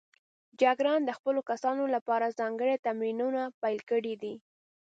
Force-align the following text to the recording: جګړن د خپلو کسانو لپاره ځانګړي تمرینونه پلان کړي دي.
جګړن 0.61 0.99
د 1.05 1.11
خپلو 1.17 1.39
کسانو 1.49 1.83
لپاره 1.95 2.35
ځانګړي 2.39 2.75
تمرینونه 2.87 3.41
پلان 3.59 3.79
کړي 3.89 4.13
دي. 4.21 4.33